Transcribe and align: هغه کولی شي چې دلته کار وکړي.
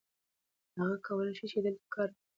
هغه 0.77 0.95
کولی 1.07 1.33
شي 1.37 1.45
چې 1.51 1.57
دلته 1.65 1.85
کار 1.93 2.09
وکړي. 2.11 2.23